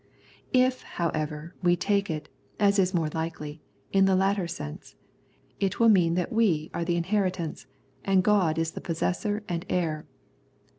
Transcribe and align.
If, 0.55 0.81
however, 0.81 1.53
we 1.61 1.75
take 1.75 2.09
it, 2.09 2.27
as 2.59 2.79
is 2.79 2.91
more 2.91 3.09
likely, 3.09 3.61
in 3.93 4.05
the 4.05 4.15
latter 4.15 4.47
sense, 4.47 4.95
it 5.59 5.79
will 5.79 5.89
mean 5.89 6.15
that 6.15 6.33
we 6.33 6.71
are 6.73 6.83
the 6.83 6.95
inheritance 6.97 7.67
and 8.03 8.23
God 8.23 8.57
is 8.57 8.71
the 8.71 8.81
Possessor 8.81 9.43
and 9.47 9.63
Heir. 9.69 10.07